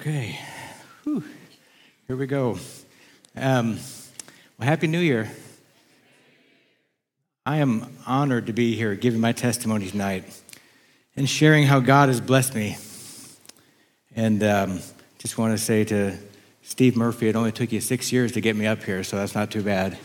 [0.00, 0.38] Okay.
[1.04, 1.22] Whew.
[2.06, 2.58] Here we go.
[3.36, 3.78] Um,
[4.56, 5.30] well, Happy New Year.
[7.44, 10.24] I am honored to be here giving my testimony tonight
[11.16, 12.78] and sharing how God has blessed me.
[14.16, 14.80] And um,
[15.18, 16.16] just want to say to
[16.62, 19.34] Steve Murphy, it only took you six years to get me up here, so that's
[19.34, 19.98] not too bad.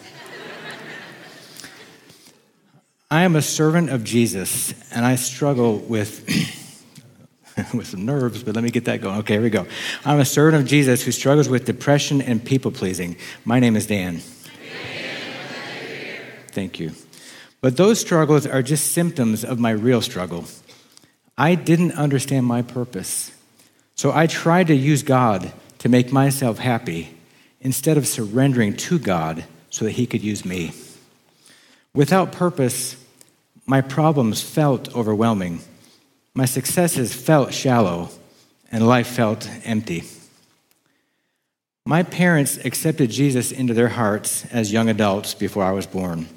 [3.10, 6.60] I am a servant of Jesus, and I struggle with.
[7.74, 9.20] with some nerves, but let me get that going.
[9.20, 9.66] Okay, here we go.
[10.04, 13.16] I'm a servant of Jesus who struggles with depression and people pleasing.
[13.46, 14.22] My name is Dan.
[16.52, 16.92] Thank you.
[17.62, 20.46] But those struggles are just symptoms of my real struggle.
[21.38, 23.32] I didn't understand my purpose.
[23.96, 27.18] So I tried to use God to make myself happy
[27.62, 30.74] instead of surrendering to God so that He could use me.
[31.94, 32.96] Without purpose,
[33.66, 35.62] my problems felt overwhelming.
[36.38, 38.10] My successes felt shallow,
[38.70, 40.04] and life felt empty.
[41.86, 46.28] My parents accepted Jesus into their hearts as young adults before I was born,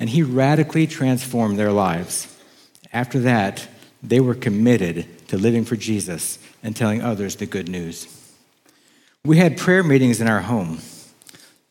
[0.00, 2.36] and He radically transformed their lives.
[2.92, 3.68] After that,
[4.02, 8.08] they were committed to living for Jesus and telling others the good news.
[9.24, 10.80] We had prayer meetings in our home.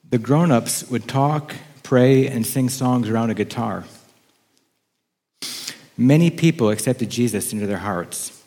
[0.09, 1.53] The grown ups would talk,
[1.83, 3.83] pray, and sing songs around a guitar.
[5.97, 8.43] Many people accepted Jesus into their hearts.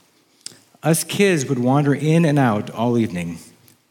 [0.82, 3.38] Us kids would wander in and out all evening.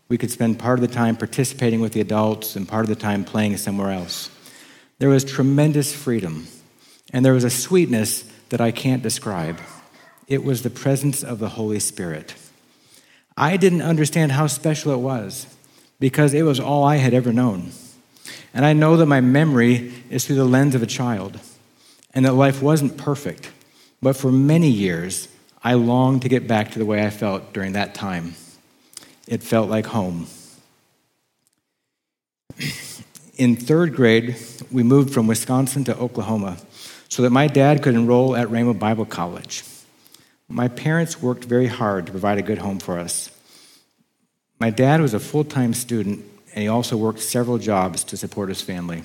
[0.07, 2.95] We could spend part of the time participating with the adults and part of the
[2.95, 4.29] time playing somewhere else.
[4.99, 6.47] There was tremendous freedom,
[7.11, 9.59] and there was a sweetness that I can't describe.
[10.27, 12.35] It was the presence of the Holy Spirit.
[13.37, 15.47] I didn't understand how special it was
[15.99, 17.71] because it was all I had ever known.
[18.53, 21.39] And I know that my memory is through the lens of a child
[22.15, 23.51] and that life wasn't perfect.
[24.01, 25.27] But for many years,
[25.61, 28.35] I longed to get back to the way I felt during that time.
[29.27, 30.27] It felt like home.
[33.37, 34.37] In third grade,
[34.71, 36.57] we moved from Wisconsin to Oklahoma
[37.09, 39.63] so that my dad could enroll at Rhema Bible College.
[40.47, 43.29] My parents worked very hard to provide a good home for us.
[44.59, 48.49] My dad was a full time student, and he also worked several jobs to support
[48.49, 49.03] his family.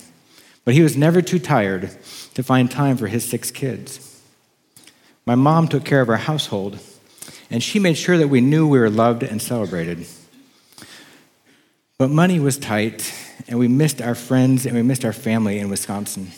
[0.64, 1.90] But he was never too tired
[2.34, 4.20] to find time for his six kids.
[5.26, 6.78] My mom took care of our household,
[7.50, 10.06] and she made sure that we knew we were loved and celebrated.
[11.98, 13.12] But money was tight,
[13.48, 16.30] and we missed our friends and we missed our family in Wisconsin.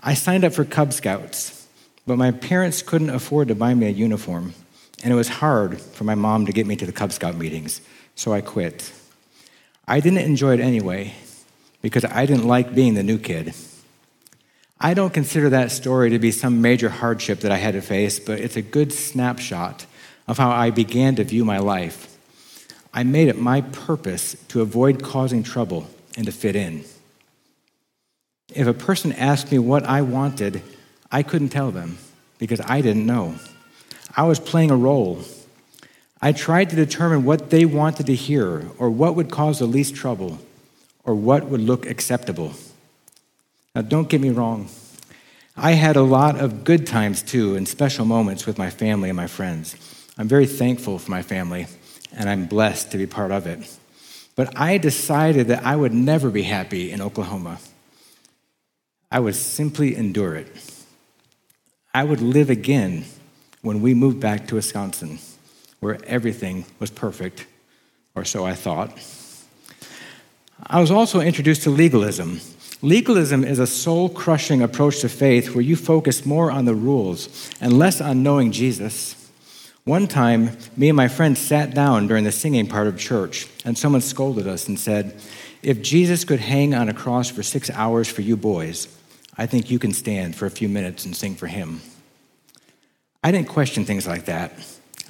[0.00, 1.66] I signed up for Cub Scouts,
[2.06, 4.54] but my parents couldn't afford to buy me a uniform,
[5.02, 7.80] and it was hard for my mom to get me to the Cub Scout meetings,
[8.14, 8.92] so I quit.
[9.86, 11.14] I didn't enjoy it anyway,
[11.84, 13.54] because I didn't like being the new kid.
[14.80, 18.18] I don't consider that story to be some major hardship that I had to face,
[18.18, 19.84] but it's a good snapshot
[20.26, 22.16] of how I began to view my life.
[22.94, 25.86] I made it my purpose to avoid causing trouble
[26.16, 26.84] and to fit in.
[28.54, 30.62] If a person asked me what I wanted,
[31.12, 31.98] I couldn't tell them
[32.38, 33.34] because I didn't know.
[34.16, 35.20] I was playing a role.
[36.22, 39.94] I tried to determine what they wanted to hear or what would cause the least
[39.94, 40.38] trouble
[41.04, 42.52] or what would look acceptable.
[43.74, 44.68] Now, don't get me wrong.
[45.56, 49.16] I had a lot of good times too and special moments with my family and
[49.16, 49.76] my friends.
[50.18, 51.66] I'm very thankful for my family,
[52.16, 53.78] and I'm blessed to be part of it.
[54.36, 57.58] But I decided that I would never be happy in Oklahoma.
[59.10, 60.48] I would simply endure it.
[61.92, 63.04] I would live again
[63.62, 65.18] when we moved back to Wisconsin,
[65.78, 67.46] where everything was perfect,
[68.16, 68.98] or so I thought.
[70.66, 72.40] I was also introduced to legalism.
[72.80, 77.50] Legalism is a soul crushing approach to faith where you focus more on the rules
[77.60, 79.14] and less on knowing Jesus.
[79.84, 83.76] One time, me and my friend sat down during the singing part of church, and
[83.76, 85.20] someone scolded us and said,
[85.62, 88.88] If Jesus could hang on a cross for six hours for you boys,
[89.36, 91.82] I think you can stand for a few minutes and sing for him.
[93.22, 94.52] I didn't question things like that.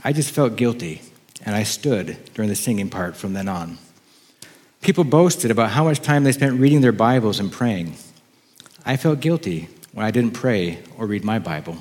[0.02, 1.02] I just felt guilty,
[1.46, 3.78] and I stood during the singing part from then on.
[4.84, 7.94] People boasted about how much time they spent reading their Bibles and praying.
[8.84, 11.78] I felt guilty when I didn't pray or read my Bible.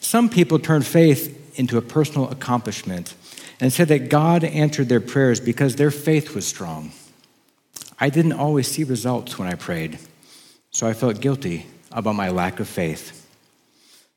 [0.00, 3.14] Some people turned faith into a personal accomplishment
[3.60, 6.90] and said that God answered their prayers because their faith was strong.
[8.00, 9.98] I didn't always see results when I prayed,
[10.70, 13.28] so I felt guilty about my lack of faith.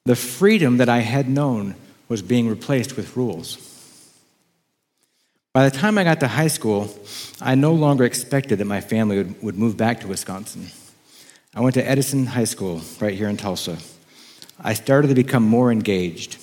[0.05, 1.75] The freedom that I had known
[2.07, 3.78] was being replaced with rules.
[5.51, 6.95] By the time I got to high school,
[7.41, 10.67] I no longer expected that my family would, would move back to Wisconsin.
[11.55, 13.77] I went to Edison High School right here in Tulsa.
[14.59, 16.37] I started to become more engaged.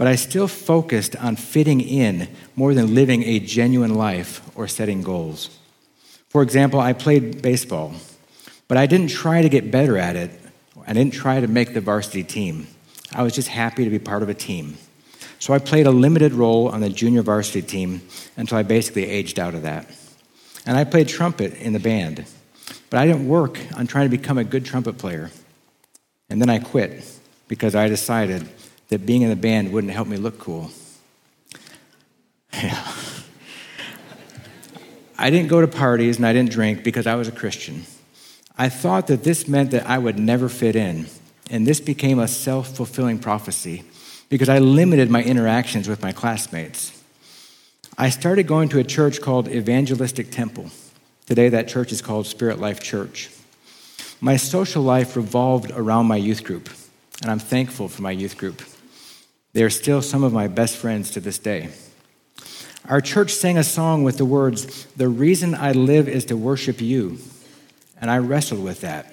[0.00, 5.02] but I still focused on fitting in more than living a genuine life or setting
[5.02, 5.50] goals.
[6.30, 7.92] For example, I played baseball,
[8.66, 10.30] but I didn't try to get better at it.
[10.86, 12.68] I didn't try to make the varsity team.
[13.12, 14.78] I was just happy to be part of a team.
[15.40, 18.02] So I played a limited role on the junior varsity team
[18.36, 19.86] until I basically aged out of that.
[20.66, 22.26] And I played trumpet in the band,
[22.90, 25.30] but I didn't work on trying to become a good trumpet player.
[26.28, 27.02] And then I quit
[27.48, 28.48] because I decided
[28.90, 30.70] that being in the band wouldn't help me look cool.
[32.52, 32.86] Yeah.
[35.18, 37.84] I didn't go to parties and I didn't drink because I was a Christian.
[38.58, 41.06] I thought that this meant that I would never fit in,
[41.50, 43.84] and this became a self fulfilling prophecy
[44.30, 46.96] because I limited my interactions with my classmates.
[47.98, 50.70] I started going to a church called Evangelistic Temple.
[51.26, 53.28] Today, that church is called Spirit Life Church.
[54.20, 56.70] My social life revolved around my youth group,
[57.20, 58.62] and I'm thankful for my youth group.
[59.52, 61.70] They are still some of my best friends to this day.
[62.88, 66.80] Our church sang a song with the words, The reason I live is to worship
[66.80, 67.18] you.
[68.00, 69.12] And I wrestled with that.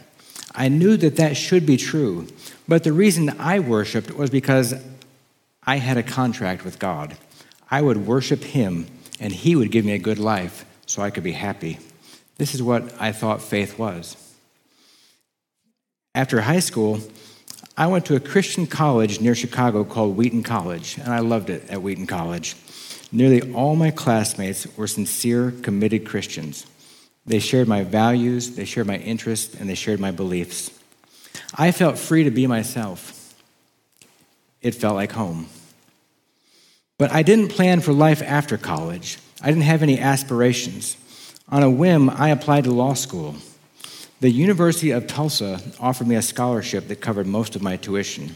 [0.56, 2.28] I knew that that should be true,
[2.68, 4.74] but the reason I worshiped was because
[5.68, 7.18] I had a contract with God.
[7.70, 8.88] I would worship Him,
[9.20, 11.78] and He would give me a good life so I could be happy.
[12.38, 14.16] This is what I thought faith was.
[16.16, 17.02] After high school,
[17.76, 21.70] I went to a Christian college near Chicago called Wheaton College, and I loved it
[21.70, 22.56] at Wheaton College.
[23.12, 26.66] Nearly all my classmates were sincere, committed Christians.
[27.26, 30.72] They shared my values, they shared my interests, and they shared my beliefs.
[31.56, 33.36] I felt free to be myself.
[34.62, 35.50] It felt like home.
[36.98, 39.20] But I didn't plan for life after college.
[39.42, 40.98] I didn't have any aspirations.
[41.50, 43.36] On a whim, I applied to law school.
[44.20, 48.36] The University of Tulsa offered me a scholarship that covered most of my tuition.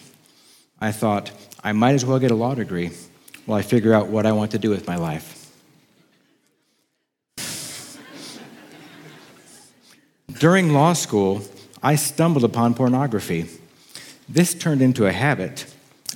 [0.79, 1.31] I thought,
[1.63, 2.91] I might as well get a law degree
[3.45, 5.37] while I figure out what I want to do with my life.
[10.39, 11.41] During law school,
[11.83, 13.47] I stumbled upon pornography.
[14.29, 15.70] This turned into a habit.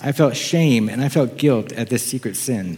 [0.06, 2.78] I felt shame and I felt guilt at this secret sin.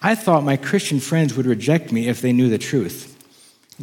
[0.00, 3.08] I thought my Christian friends would reject me if they knew the truth.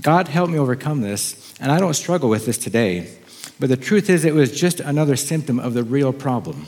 [0.01, 3.13] God helped me overcome this, and I don't struggle with this today.
[3.59, 6.67] But the truth is, it was just another symptom of the real problem.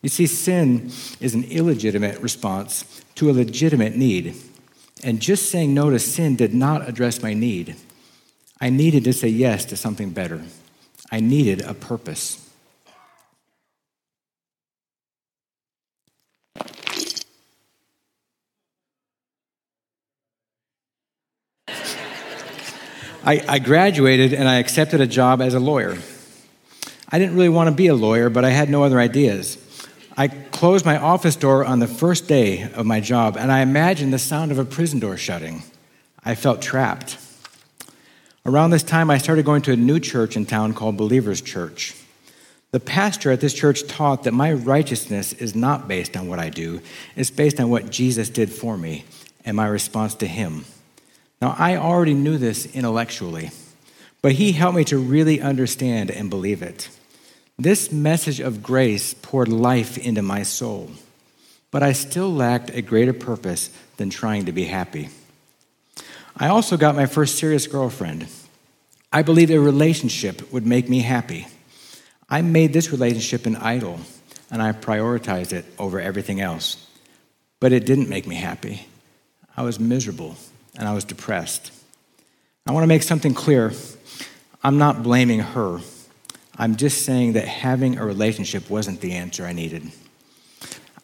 [0.00, 4.36] You see, sin is an illegitimate response to a legitimate need.
[5.04, 7.76] And just saying no to sin did not address my need.
[8.58, 10.42] I needed to say yes to something better.
[11.12, 12.47] I needed a purpose.
[23.28, 25.98] I, I graduated and I accepted a job as a lawyer.
[27.10, 29.58] I didn't really want to be a lawyer, but I had no other ideas.
[30.16, 34.14] I closed my office door on the first day of my job, and I imagined
[34.14, 35.62] the sound of a prison door shutting.
[36.24, 37.18] I felt trapped.
[38.46, 41.94] Around this time, I started going to a new church in town called Believers Church.
[42.70, 46.48] The pastor at this church taught that my righteousness is not based on what I
[46.48, 46.80] do,
[47.14, 49.04] it's based on what Jesus did for me
[49.44, 50.64] and my response to him.
[51.40, 53.50] Now, I already knew this intellectually,
[54.22, 56.88] but he helped me to really understand and believe it.
[57.56, 60.90] This message of grace poured life into my soul,
[61.70, 65.10] but I still lacked a greater purpose than trying to be happy.
[66.36, 68.26] I also got my first serious girlfriend.
[69.12, 71.46] I believed a relationship would make me happy.
[72.28, 74.00] I made this relationship an idol,
[74.50, 76.86] and I prioritized it over everything else.
[77.60, 78.86] But it didn't make me happy.
[79.56, 80.36] I was miserable
[80.78, 81.72] and I was depressed.
[82.66, 83.72] I want to make something clear.
[84.62, 85.80] I'm not blaming her.
[86.56, 89.90] I'm just saying that having a relationship wasn't the answer I needed.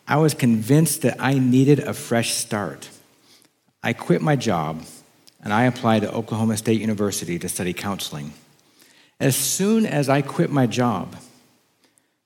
[0.06, 2.88] I was convinced that I needed a fresh start.
[3.82, 4.84] I quit my job
[5.42, 8.32] and I applied to Oklahoma State University to study counseling.
[9.20, 11.16] As soon as I quit my job,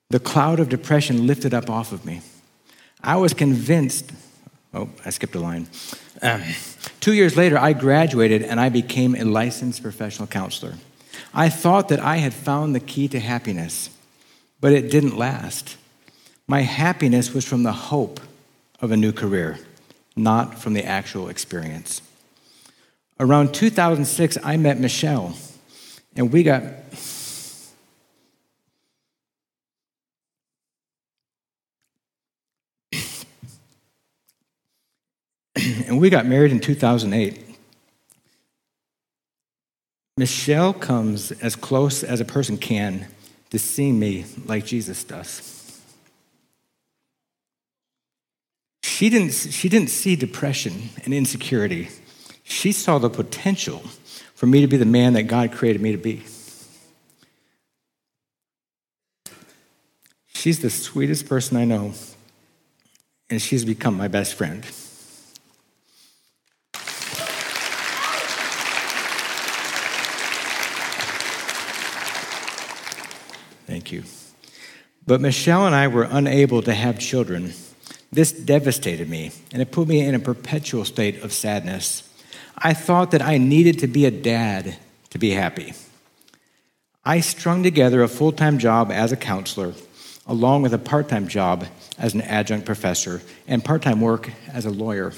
[0.09, 2.21] the cloud of depression lifted up off of me.
[3.03, 4.11] I was convinced,
[4.73, 5.67] oh, I skipped a line.
[6.21, 6.43] Um,
[6.99, 10.75] two years later, I graduated and I became a licensed professional counselor.
[11.33, 13.89] I thought that I had found the key to happiness,
[14.59, 15.77] but it didn't last.
[16.47, 18.19] My happiness was from the hope
[18.81, 19.59] of a new career,
[20.15, 22.01] not from the actual experience.
[23.19, 25.35] Around 2006, I met Michelle,
[26.15, 26.63] and we got
[35.99, 37.45] we got married in 2008.
[40.17, 43.07] Michelle comes as close as a person can
[43.51, 45.81] to seeing me like Jesus does.
[48.83, 51.87] She didn't, she didn't see depression and insecurity.
[52.43, 53.79] She saw the potential
[54.35, 56.23] for me to be the man that God created me to be.
[60.27, 61.93] She's the sweetest person I know,
[63.29, 64.65] and she's become my best friend.
[73.69, 74.03] Thank you.
[75.09, 77.53] But Michelle and I were unable to have children.
[78.11, 82.07] This devastated me, and it put me in a perpetual state of sadness.
[82.55, 84.77] I thought that I needed to be a dad
[85.09, 85.73] to be happy.
[87.03, 89.73] I strung together a full time job as a counselor,
[90.27, 91.65] along with a part time job
[91.97, 95.13] as an adjunct professor and part time work as a lawyer.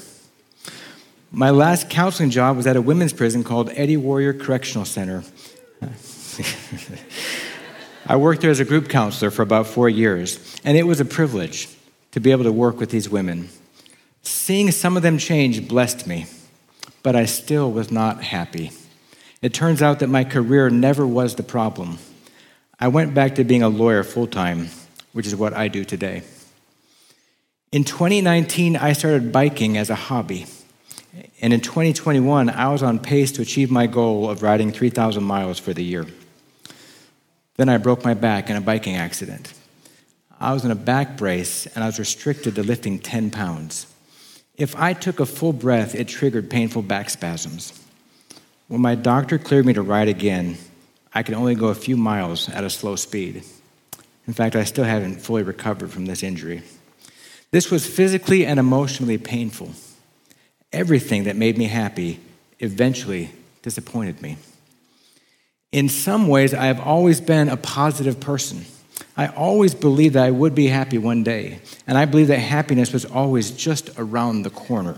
[1.33, 5.25] My last counseling job was at a women's prison called Eddie Warrior Correctional Center.
[8.11, 11.05] I worked there as a group counselor for about four years, and it was a
[11.05, 11.69] privilege
[12.11, 13.49] to be able to work with these women.
[14.21, 16.25] Seeing some of them change blessed me
[17.03, 18.71] but I still was not happy.
[19.41, 21.97] It turns out that my career never was the problem.
[22.79, 24.69] I went back to being a lawyer full time,
[25.13, 26.23] which is what I do today.
[27.71, 30.45] In 2019, I started biking as a hobby.
[31.41, 35.59] And in 2021, I was on pace to achieve my goal of riding 3,000 miles
[35.59, 36.05] for the year.
[37.61, 39.53] Then I broke my back in a biking accident.
[40.39, 43.85] I was in a back brace and I was restricted to lifting 10 pounds.
[44.55, 47.79] If I took a full breath, it triggered painful back spasms.
[48.67, 50.57] When my doctor cleared me to ride again,
[51.13, 53.43] I could only go a few miles at a slow speed.
[54.25, 56.63] In fact, I still haven't fully recovered from this injury.
[57.51, 59.69] This was physically and emotionally painful.
[60.73, 62.21] Everything that made me happy
[62.57, 64.37] eventually disappointed me.
[65.71, 68.65] In some ways, I have always been a positive person.
[69.15, 72.91] I always believed that I would be happy one day, and I believed that happiness
[72.91, 74.97] was always just around the corner.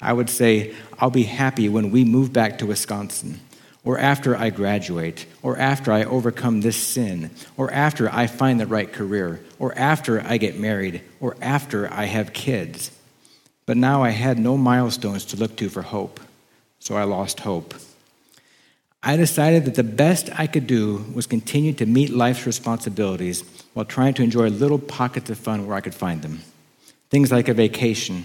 [0.00, 3.40] I would say, I'll be happy when we move back to Wisconsin,
[3.84, 8.66] or after I graduate, or after I overcome this sin, or after I find the
[8.66, 12.90] right career, or after I get married, or after I have kids.
[13.66, 16.20] But now I had no milestones to look to for hope,
[16.78, 17.74] so I lost hope.
[19.06, 23.84] I decided that the best I could do was continue to meet life's responsibilities while
[23.84, 26.40] trying to enjoy little pockets of fun where I could find them.
[27.08, 28.24] Things like a vacation,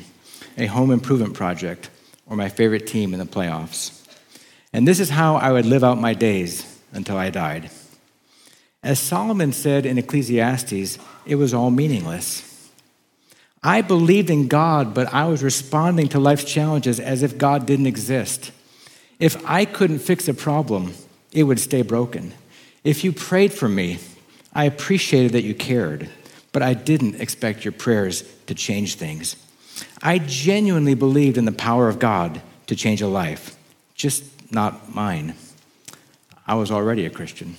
[0.57, 1.91] a home improvement project,
[2.25, 4.07] or my favorite team in the playoffs.
[4.73, 7.69] And this is how I would live out my days until I died.
[8.81, 10.97] As Solomon said in Ecclesiastes,
[11.27, 12.71] it was all meaningless.
[13.61, 17.85] I believed in God, but I was responding to life's challenges as if God didn't
[17.85, 18.51] exist.
[19.21, 20.95] If I couldn't fix a problem,
[21.31, 22.33] it would stay broken.
[22.83, 23.99] If you prayed for me,
[24.51, 26.09] I appreciated that you cared,
[26.51, 29.35] but I didn't expect your prayers to change things.
[30.01, 33.55] I genuinely believed in the power of God to change a life,
[33.93, 35.35] just not mine.
[36.47, 37.57] I was already a Christian.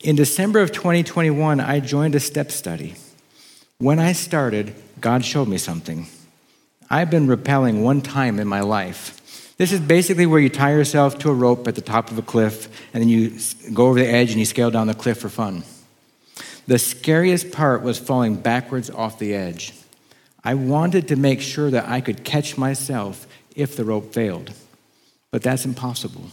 [0.00, 2.94] In December of 2021, I joined a step study.
[3.76, 6.06] When I started, God showed me something.
[6.88, 9.20] I've been rappelling one time in my life.
[9.56, 12.22] This is basically where you tie yourself to a rope at the top of a
[12.22, 13.38] cliff, and then you
[13.72, 15.62] go over the edge and you scale down the cliff for fun.
[16.66, 19.72] The scariest part was falling backwards off the edge.
[20.42, 24.52] I wanted to make sure that I could catch myself if the rope failed.
[25.30, 26.30] But that's impossible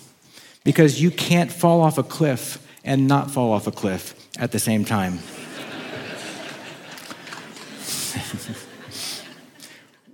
[0.63, 4.59] because you can't fall off a cliff and not fall off a cliff at the
[4.59, 5.13] same time.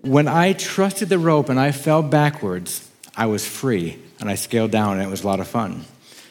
[0.01, 2.86] when I trusted the rope and I fell backwards,
[3.17, 5.85] I was free and I scaled down and it was a lot of fun.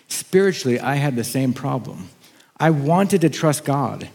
[0.08, 2.08] Spiritually, I had the same problem.
[2.58, 4.08] I wanted to trust God,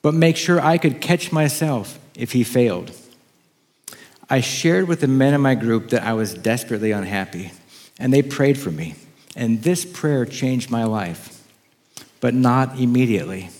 [0.00, 2.90] but make sure I could catch myself if He failed.
[4.30, 7.52] I shared with the men in my group that I was desperately unhappy,
[7.98, 8.94] and they prayed for me.
[9.36, 11.46] And this prayer changed my life,
[12.20, 13.50] but not immediately.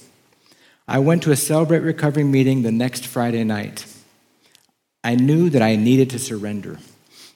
[0.89, 3.85] I went to a Celebrate Recovery meeting the next Friday night.
[5.03, 6.79] I knew that I needed to surrender.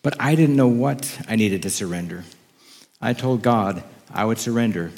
[0.03, 2.25] But I didn't know what I needed to surrender.
[3.01, 4.93] I told God I would surrender,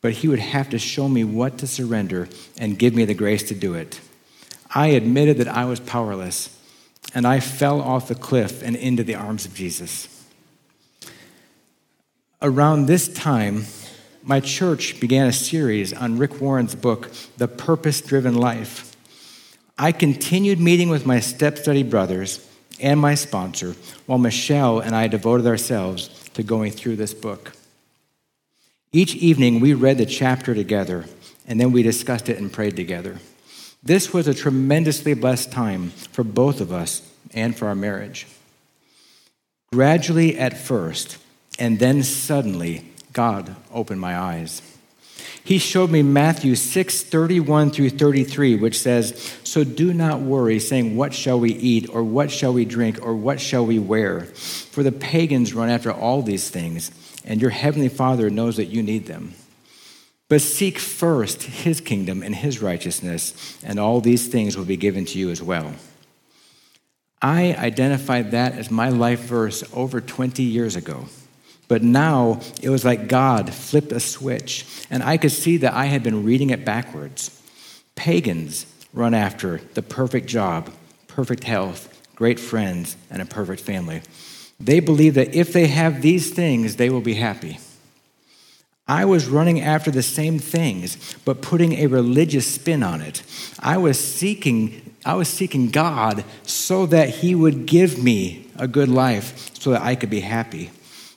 [0.00, 2.28] but He would have to show me what to surrender
[2.58, 4.00] and give me the grace to do it.
[4.74, 6.56] I admitted that I was powerless,
[7.14, 10.08] and I fell off the cliff and into the arms of Jesus.
[12.40, 13.66] Around this time,
[14.22, 18.96] my church began a series on Rick Warren's book, The Purpose Driven Life.
[19.78, 22.46] I continued meeting with my step study brothers
[22.80, 27.52] and my sponsor, while Michelle and I devoted ourselves to going through this book.
[28.92, 31.04] Each evening, we read the chapter together,
[31.46, 33.18] and then we discussed it and prayed together.
[33.82, 38.26] This was a tremendously blessed time for both of us and for our marriage.
[39.72, 41.18] Gradually at first,
[41.58, 44.62] and then suddenly, God opened my eyes.
[45.42, 50.96] He showed me Matthew 6, 31 through 33, which says, So do not worry, saying,
[50.96, 54.20] What shall we eat, or what shall we drink, or what shall we wear?
[54.20, 56.90] For the pagans run after all these things,
[57.24, 59.34] and your heavenly Father knows that you need them.
[60.28, 65.04] But seek first his kingdom and his righteousness, and all these things will be given
[65.06, 65.74] to you as well.
[67.20, 71.06] I identified that as my life verse over 20 years ago.
[71.70, 75.84] But now it was like God flipped a switch, and I could see that I
[75.84, 77.40] had been reading it backwards.
[77.94, 80.72] Pagans run after the perfect job,
[81.06, 84.02] perfect health, great friends, and a perfect family.
[84.58, 87.60] They believe that if they have these things, they will be happy.
[88.88, 93.22] I was running after the same things, but putting a religious spin on it.
[93.60, 98.88] I was seeking, I was seeking God so that He would give me a good
[98.88, 100.72] life so that I could be happy.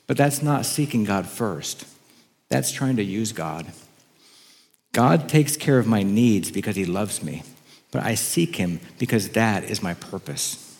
[0.08, 1.86] But that's not seeking God first,
[2.50, 3.68] that's trying to use God.
[4.92, 7.44] God takes care of my needs because he loves me,
[7.92, 10.78] but I seek him because that is my purpose.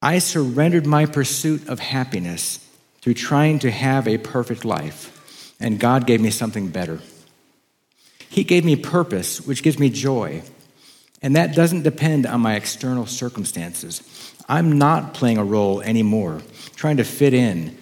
[0.00, 2.60] I surrendered my pursuit of happiness
[3.00, 7.00] through trying to have a perfect life, and God gave me something better.
[8.28, 10.42] He gave me purpose, which gives me joy,
[11.22, 14.02] and that doesn't depend on my external circumstances.
[14.48, 16.42] I'm not playing a role anymore,
[16.74, 17.76] trying to fit in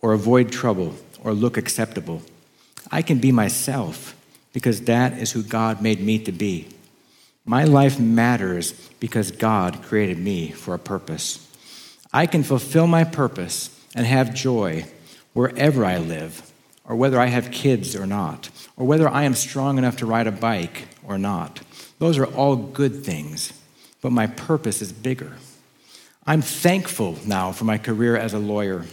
[0.00, 2.22] or avoid trouble or look acceptable.
[2.90, 4.14] I can be myself
[4.52, 6.68] because that is who God made me to be.
[7.44, 11.44] My life matters because God created me for a purpose.
[12.12, 14.86] I can fulfill my purpose and have joy
[15.32, 16.50] wherever I live,
[16.84, 20.26] or whether I have kids or not, or whether I am strong enough to ride
[20.26, 21.60] a bike or not.
[21.98, 23.52] Those are all good things,
[24.00, 25.32] but my purpose is bigger.
[26.28, 28.84] I'm thankful now for my career as a lawyer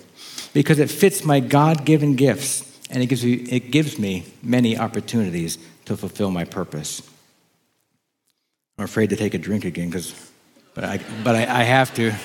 [0.53, 4.77] because it fits my God given gifts and it gives, me, it gives me many
[4.77, 7.01] opportunities to fulfill my purpose.
[8.77, 10.31] I'm afraid to take a drink again, because,
[10.75, 12.11] but, I, but I, I have to.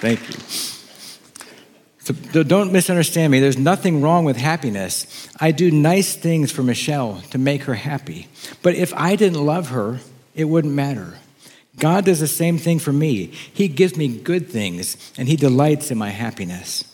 [0.00, 0.71] Thank you.
[2.04, 3.38] So don't misunderstand me.
[3.38, 5.28] There's nothing wrong with happiness.
[5.38, 8.26] I do nice things for Michelle to make her happy.
[8.60, 10.00] But if I didn't love her,
[10.34, 11.18] it wouldn't matter.
[11.78, 13.26] God does the same thing for me.
[13.26, 16.84] He gives me good things and He delights in my happiness.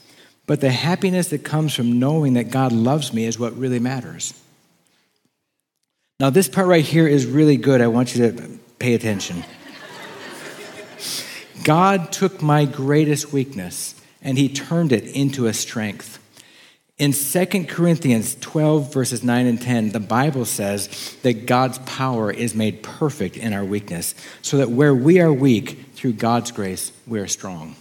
[0.47, 4.35] But the happiness that comes from knowing that God loves me is what really matters.
[6.21, 7.81] Now, this part right here is really good.
[7.81, 9.45] I want you to pay attention.
[11.65, 16.19] God took my greatest weakness and he turned it into a strength.
[16.99, 22.57] In 2 Corinthians 12, verses 9 and 10, the Bible says that God's power is
[22.57, 27.19] made perfect in our weakness, so that where we are weak, through God's grace, we
[27.19, 27.75] are strong.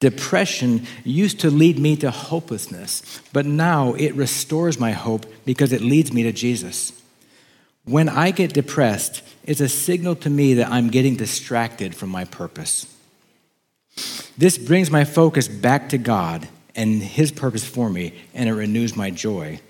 [0.00, 5.80] Depression used to lead me to hopelessness, but now it restores my hope because it
[5.80, 6.92] leads me to Jesus.
[7.84, 12.24] When I get depressed, it's a signal to me that I'm getting distracted from my
[12.24, 12.93] purpose.
[14.36, 18.96] This brings my focus back to God and His purpose for me, and it renews
[18.96, 19.60] my joy.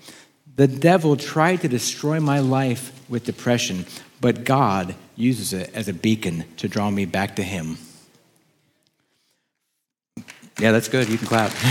[0.55, 3.85] The devil tried to destroy my life with depression,
[4.21, 7.77] but God uses it as a beacon to draw me back to Him.
[10.59, 11.09] Yeah, that's good.
[11.09, 11.51] You can clap.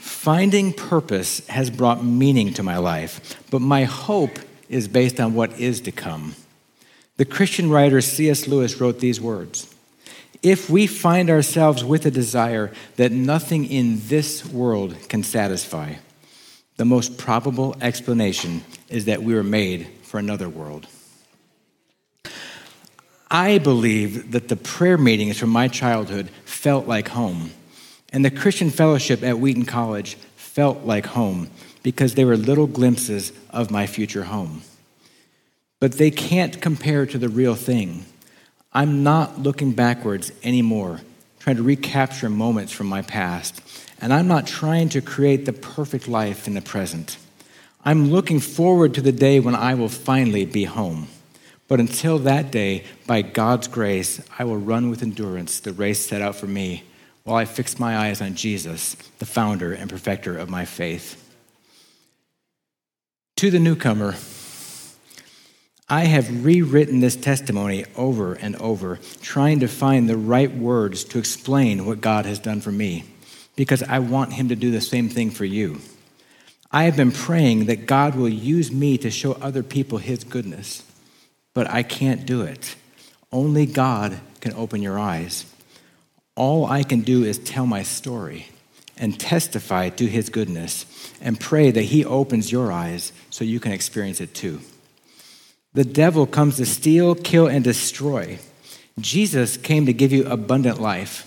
[0.00, 4.38] Finding purpose has brought meaning to my life, but my hope
[4.68, 6.34] is based on what is to come.
[7.18, 8.46] The Christian writer C.S.
[8.46, 9.74] Lewis wrote these words
[10.40, 15.94] If we find ourselves with a desire that nothing in this world can satisfy,
[16.76, 20.86] the most probable explanation is that we were made for another world.
[23.28, 27.50] I believe that the prayer meetings from my childhood felt like home,
[28.12, 31.50] and the Christian fellowship at Wheaton College felt like home
[31.82, 34.62] because they were little glimpses of my future home
[35.80, 38.04] but they can't compare to the real thing.
[38.72, 41.00] I'm not looking backwards anymore,
[41.38, 43.60] trying to recapture moments from my past,
[44.00, 47.16] and I'm not trying to create the perfect life in the present.
[47.84, 51.08] I'm looking forward to the day when I will finally be home.
[51.68, 56.22] But until that day, by God's grace, I will run with endurance the race set
[56.22, 56.84] out for me
[57.24, 61.22] while I fix my eyes on Jesus, the founder and perfecter of my faith.
[63.36, 64.16] To the newcomer,
[65.90, 71.18] I have rewritten this testimony over and over, trying to find the right words to
[71.18, 73.04] explain what God has done for me,
[73.56, 75.80] because I want Him to do the same thing for you.
[76.70, 80.82] I have been praying that God will use me to show other people His goodness,
[81.54, 82.76] but I can't do it.
[83.32, 85.46] Only God can open your eyes.
[86.34, 88.48] All I can do is tell my story
[88.98, 90.84] and testify to His goodness
[91.22, 94.60] and pray that He opens your eyes so you can experience it too.
[95.74, 98.38] The devil comes to steal, kill, and destroy.
[98.98, 101.24] Jesus came to give you abundant life.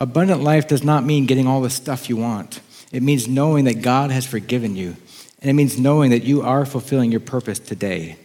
[0.00, 2.60] Abundant life does not mean getting all the stuff you want.
[2.90, 4.96] It means knowing that God has forgiven you.
[5.40, 8.16] And it means knowing that you are fulfilling your purpose today.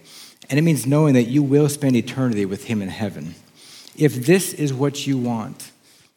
[0.49, 3.35] And it means knowing that you will spend eternity with Him in heaven.
[3.95, 5.71] If this is what you want,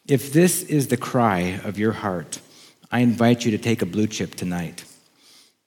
[0.07, 2.39] if this is the cry of your heart,
[2.91, 4.83] I invite you to take a blue chip tonight.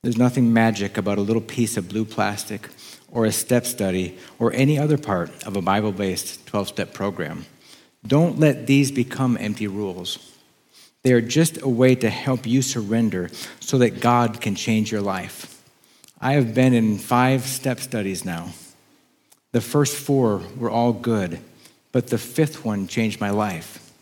[0.02, 2.68] There's nothing magic about a little piece of blue plastic
[3.14, 7.46] or a step study or any other part of a Bible based 12 step program.
[8.06, 10.32] Don't let these become empty rules.
[11.02, 15.00] They are just a way to help you surrender so that God can change your
[15.00, 15.62] life.
[16.20, 18.50] I have been in five step studies now.
[19.52, 21.38] The first four were all good,
[21.92, 23.92] but the fifth one changed my life.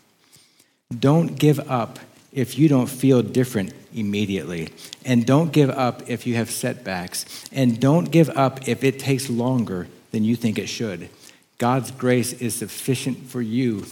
[0.97, 1.99] Don't give up
[2.33, 4.69] if you don't feel different immediately.
[5.05, 7.25] And don't give up if you have setbacks.
[7.51, 11.09] And don't give up if it takes longer than you think it should.
[11.57, 13.85] God's grace is sufficient for you.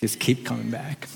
[0.00, 1.08] Just keep coming back.